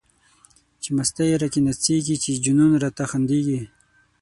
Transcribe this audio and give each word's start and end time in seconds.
چی 0.81 0.89
مستی 0.97 1.35
را 1.41 1.47
کی 1.53 1.59
نڅيږی، 1.65 2.15
چی 2.23 2.31
جنون 2.43 2.71
را 2.81 2.89
ته 2.97 3.03
خنديږی 3.11 3.61